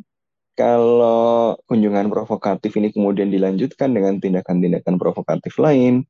[0.58, 6.02] kalau kunjungan provokatif ini kemudian dilanjutkan dengan tindakan-tindakan provokatif lain,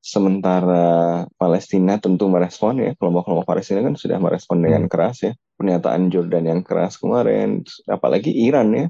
[0.00, 4.92] sementara Palestina tentu merespon ya kelompok-kelompok Palestina kan sudah merespon dengan hmm.
[4.92, 8.86] keras ya pernyataan Jordan yang keras kemarin, apalagi Iran ya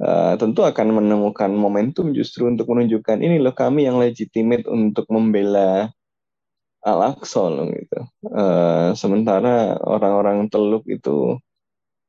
[0.00, 5.92] uh, tentu akan menemukan momentum justru untuk menunjukkan ini loh kami yang legitimate untuk membela
[6.82, 8.00] Al-Aqsa loh gitu.
[8.26, 11.38] Uh, sementara orang-orang Teluk itu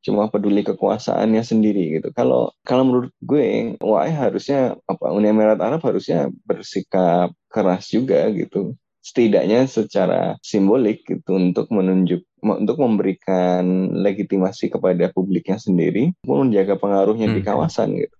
[0.03, 2.11] cuma peduli kekuasaannya sendiri gitu.
[2.11, 8.75] Kalau kalau menurut gue, wah harusnya apa Uni Emirat Arab harusnya bersikap keras juga gitu
[9.03, 13.63] setidaknya secara simbolik gitu untuk menunjuk untuk memberikan
[14.03, 17.35] legitimasi kepada publiknya sendiri pun menjaga pengaruhnya hmm.
[17.39, 18.15] di kawasan gitu.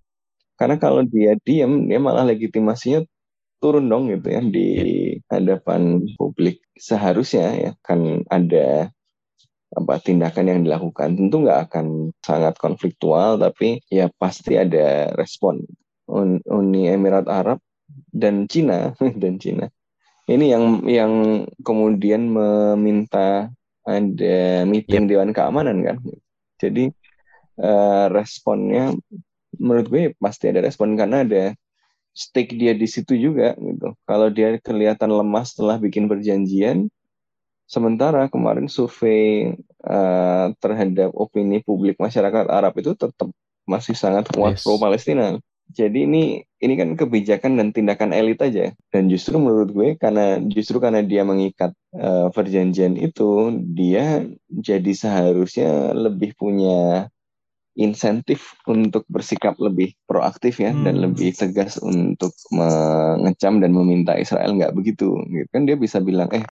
[0.55, 3.03] Karena kalau dia diam dia malah legitimasinya
[3.63, 5.39] turun dong gitu ya di yeah.
[5.39, 8.91] hadapan publik seharusnya ya kan ada
[9.73, 15.63] apa tindakan yang dilakukan tentu nggak akan sangat konfliktual tapi ya pasti ada respon
[16.11, 17.63] Uni Emirat Arab
[18.11, 19.71] dan Cina dan Cina
[20.27, 21.13] ini yang yang
[21.63, 23.49] kemudian meminta
[23.83, 25.09] ada meeting yep.
[25.09, 25.97] Dewan Keamanan kan.
[26.59, 26.89] Jadi
[27.59, 28.95] uh, responnya
[29.59, 31.53] menurut gue pasti ada respon karena ada
[32.13, 33.97] stake dia di situ juga gitu.
[34.05, 36.87] Kalau dia kelihatan lemah setelah bikin perjanjian,
[37.65, 43.29] sementara kemarin survei uh, terhadap opini publik masyarakat Arab itu tetap
[43.65, 44.63] masih sangat kuat yes.
[44.63, 45.39] pro Palestina.
[45.73, 46.23] Jadi ini
[46.61, 48.69] ini kan kebijakan dan tindakan elit aja.
[48.93, 55.97] Dan justru menurut gue karena justru karena dia mengikat uh, perjanjian itu, dia jadi seharusnya
[55.97, 57.09] lebih punya
[57.73, 60.85] insentif untuk bersikap lebih proaktif ya hmm.
[60.85, 65.17] dan lebih tegas untuk mengecam dan meminta Israel nggak begitu.
[65.25, 66.45] Gitu kan dia bisa bilang eh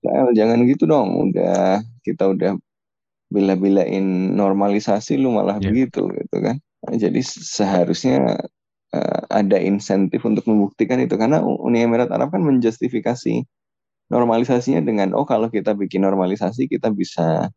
[0.00, 2.52] Israel jangan gitu dong, udah kita udah
[3.26, 5.66] bila-bilain normalisasi lu malah yeah.
[5.68, 6.56] begitu gitu kan.
[6.92, 8.38] Jadi seharusnya
[8.94, 11.14] uh, ada insentif untuk membuktikan itu.
[11.18, 13.42] Karena Uni Emirat Arab kan menjustifikasi
[14.06, 17.50] normalisasinya dengan oh kalau kita bikin normalisasi kita bisa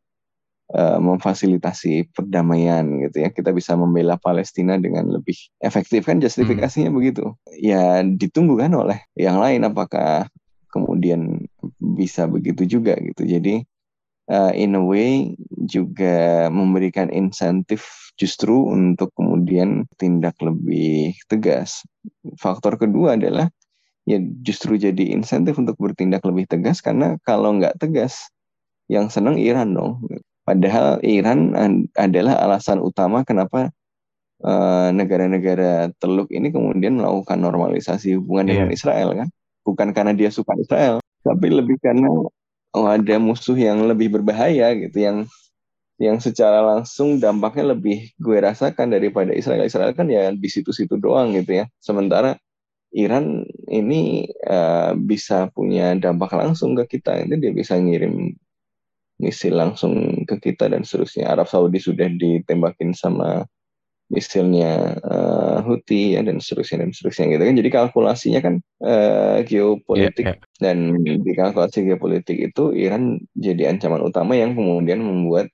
[0.73, 3.29] uh, memfasilitasi perdamaian gitu ya.
[3.29, 6.09] Kita bisa membela Palestina dengan lebih efektif.
[6.09, 6.97] Kan justifikasinya hmm.
[6.97, 7.25] begitu.
[7.57, 10.25] Ya ditunggu kan oleh yang lain apakah
[10.69, 13.25] kemudian bisa begitu juga gitu.
[13.25, 13.65] Jadi
[14.29, 15.33] uh, in a way
[15.65, 21.87] juga memberikan insentif justru untuk kemudian tindak lebih tegas.
[22.35, 23.47] Faktor kedua adalah
[24.03, 28.27] ya justru jadi insentif untuk bertindak lebih tegas karena kalau nggak tegas
[28.91, 30.03] yang senang Iran dong.
[30.43, 31.55] Padahal Iran
[31.95, 33.71] adalah alasan utama kenapa
[34.43, 38.53] uh, negara-negara Teluk ini kemudian melakukan normalisasi hubungan yeah.
[38.59, 39.27] dengan Israel kan.
[39.63, 42.09] Bukan karena dia suka Israel, tapi lebih karena
[42.73, 45.17] oh ada musuh yang lebih berbahaya gitu yang
[45.99, 49.67] yang secara langsung dampaknya lebih gue rasakan daripada Israel.
[49.67, 51.65] Israel kan ya di situ-situ doang gitu ya.
[51.83, 52.39] Sementara
[52.95, 57.27] Iran ini uh, bisa punya dampak langsung ke kita.
[57.27, 58.31] Itu dia bisa ngirim
[59.19, 61.27] misil langsung ke kita dan seterusnya.
[61.27, 63.43] Arab Saudi sudah ditembakin sama
[64.09, 67.55] misilnya uh, Houthi ya dan seterusnya dan seterusnya gitu kan.
[67.59, 70.61] Jadi kalkulasinya kan uh, geopolitik yeah, yeah.
[70.61, 75.51] dan di kalkulasi geopolitik itu Iran jadi ancaman utama yang kemudian membuat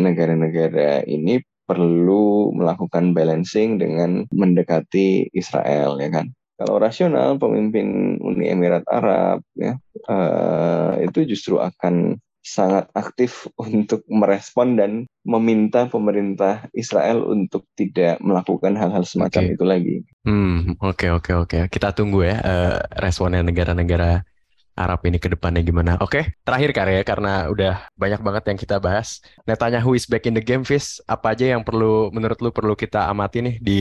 [0.00, 6.26] negara-negara uh, ini perlu melakukan balancing dengan mendekati Israel ya kan.
[6.60, 9.80] Kalau rasional, pemimpin Uni Emirat Arab ya
[10.10, 18.74] uh, itu justru akan sangat aktif untuk merespon dan meminta pemerintah Israel untuk tidak melakukan
[18.80, 19.54] hal-hal semacam okay.
[19.54, 19.96] itu lagi.
[20.24, 21.48] Hmm, oke okay, oke okay, oke.
[21.48, 21.62] Okay.
[21.68, 24.24] Kita tunggu ya uh, responnya negara-negara
[24.80, 26.00] Arab ini ke depannya gimana.
[26.00, 29.20] Oke, okay, terakhir karya karena udah banyak banget yang kita bahas.
[29.44, 31.04] Netanyahu is back in the game, Fis.
[31.04, 33.80] Apa aja yang perlu menurut lu perlu kita amati nih di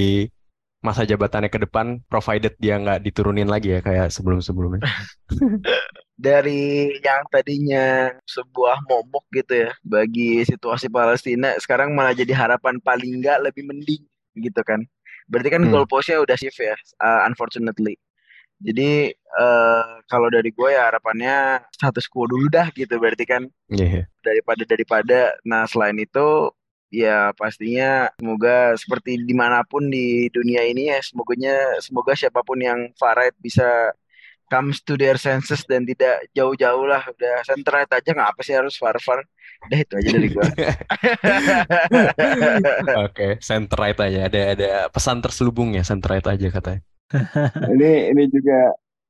[0.79, 4.83] masa jabatannya ke depan provided dia nggak diturunin lagi ya kayak sebelum-sebelumnya.
[6.19, 13.23] Dari yang tadinya sebuah momok gitu ya bagi situasi Palestina sekarang malah jadi harapan paling
[13.23, 14.03] nggak lebih mending
[14.35, 14.83] gitu kan.
[15.31, 15.71] Berarti kan hmm.
[15.71, 17.95] goalpostnya udah shift ya, uh, unfortunately.
[18.59, 24.03] Jadi uh, kalau dari gue ya harapannya status quo dulu dah gitu berarti kan yeah.
[24.19, 25.19] daripada daripada.
[25.47, 26.51] Nah selain itu
[26.91, 32.59] ya pastinya semoga seperti di mana pun di dunia ini ya semoganya semoga siapa pun
[32.59, 33.93] yang far right bisa
[34.49, 37.05] comes to their senses dan tidak jauh-jauh lah.
[37.05, 39.23] Udah center right aja nggak apa sih harus far-far.
[39.69, 40.43] Udah itu aja dari gua.
[40.49, 40.57] Oke
[43.05, 44.19] okay, center right aja.
[44.27, 46.81] Ada ada pesan terselubung ya center right aja katanya.
[47.73, 48.69] Ini ini juga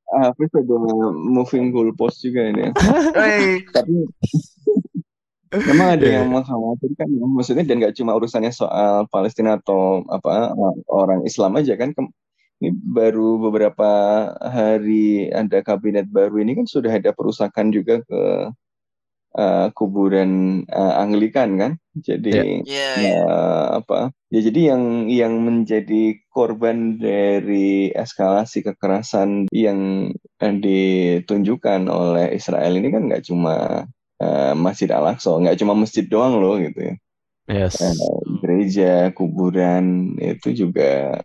[0.09, 0.75] Hafiz ada
[1.11, 2.71] moving goalpost juga ini.
[3.75, 3.95] Tapi
[5.49, 10.53] Memang ada yang mengkhawatirkan ya, maksudnya dan nggak cuma urusannya soal Palestina atau apa
[10.85, 11.89] orang Islam aja kan.
[12.60, 13.89] Ini baru beberapa
[14.43, 18.51] hari ada kabinet baru ini kan sudah ada perusakan juga ke
[19.39, 21.72] uh, kuburan uh, Anglikan kan.
[21.95, 22.95] Jadi yeah.
[22.99, 24.12] Yeah, uh, apa?
[24.28, 33.07] Ya jadi yang yang menjadi korban dari eskalasi kekerasan yang ditunjukkan oleh Israel ini kan
[33.07, 33.88] nggak cuma
[34.20, 36.95] uh, Masjid Al-Aqsa nggak cuma masjid doang loh gitu ya
[37.49, 37.82] yes.
[37.82, 37.95] uh,
[38.39, 41.20] gereja kuburan itu juga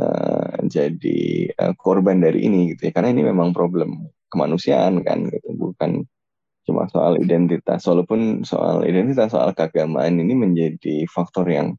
[0.00, 5.52] uh, jadi uh, korban dari ini gitu ya karena ini memang problem kemanusiaan kan gitu
[5.60, 6.08] bukan
[6.64, 11.76] cuma soal identitas walaupun soal identitas soal keagamaan ini menjadi faktor yang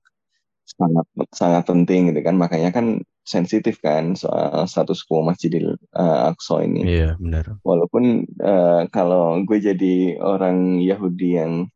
[0.65, 6.65] sangat sangat penting gitu kan makanya kan sensitif kan soal status quo Masjidil uh, Aqsa
[6.65, 6.81] ini.
[6.83, 7.61] Iya benar.
[7.61, 11.69] Walaupun uh, kalau gue jadi orang Yahudi yang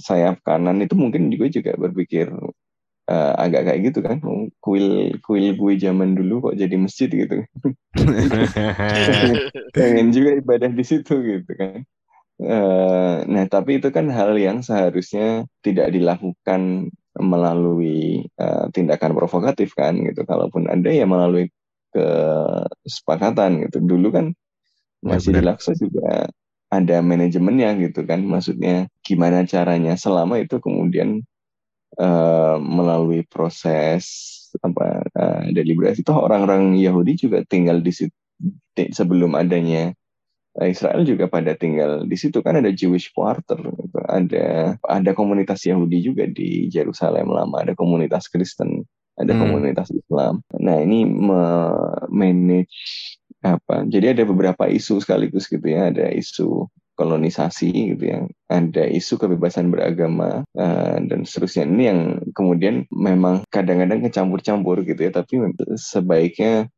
[0.00, 2.32] sayap kanan itu mungkin gue juga berpikir
[3.08, 4.20] uh, agak kayak gitu kan
[4.62, 7.42] kuil kuil gue zaman dulu kok jadi masjid gitu
[9.74, 11.82] pengen juga ibadah di situ gitu kan
[12.42, 20.00] uh, nah tapi itu kan hal yang seharusnya tidak dilakukan melalui uh, tindakan provokatif kan
[20.00, 20.24] gitu.
[20.24, 21.52] Kalaupun ada ya melalui
[21.92, 23.84] kesepakatan gitu.
[23.84, 24.26] Dulu kan
[25.04, 26.32] ya, masih di Laksa juga
[26.72, 28.24] ada manajemennya gitu kan.
[28.24, 31.20] Maksudnya gimana caranya selama itu kemudian
[31.98, 34.30] uh, melalui proses
[34.60, 38.14] apa uh, deliberasi itu orang-orang Yahudi juga tinggal di situ
[38.92, 39.96] sebelum adanya
[40.52, 43.98] Nah, Israel juga pada tinggal di situ kan ada Jewish Quarter, gitu.
[44.04, 48.84] ada ada komunitas Yahudi juga di Yerusalem lama, ada komunitas Kristen,
[49.16, 49.40] ada hmm.
[49.40, 50.44] komunitas Islam.
[50.60, 51.08] Nah ini
[52.12, 53.88] manage apa?
[53.88, 58.20] Jadi ada beberapa isu sekaligus gitu ya, ada isu kolonisasi gitu ya,
[58.52, 61.64] ada isu kebebasan beragama uh, dan seterusnya.
[61.64, 62.00] Ini yang
[62.36, 65.40] kemudian memang kadang-kadang kecampur-campur gitu ya, tapi
[65.80, 66.68] sebaiknya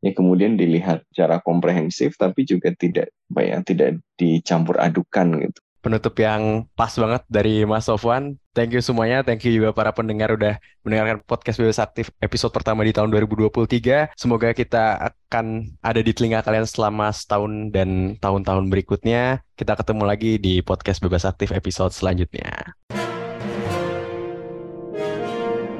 [0.00, 5.60] ya kemudian dilihat secara komprehensif tapi juga tidak ya tidak dicampur adukan gitu.
[5.80, 8.39] Penutup yang pas banget dari Mas Sofwan.
[8.50, 9.22] Thank you semuanya.
[9.22, 14.10] Thank you juga para pendengar udah mendengarkan podcast Bebas Aktif episode pertama di tahun 2023.
[14.18, 19.46] Semoga kita akan ada di telinga kalian selama setahun dan tahun-tahun berikutnya.
[19.54, 22.74] Kita ketemu lagi di podcast Bebas Aktif episode selanjutnya.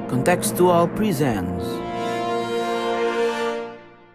[0.07, 1.80] Contextual Presents